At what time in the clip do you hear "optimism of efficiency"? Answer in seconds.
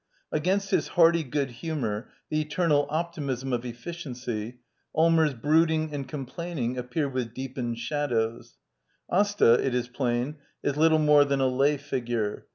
2.89-4.57